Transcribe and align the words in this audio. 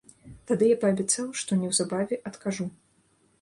Тады 0.51 0.69
я 0.69 0.77
паабяцаў, 0.85 1.27
што 1.41 1.59
неўзабаве 1.65 2.21
адкажу. 2.31 2.69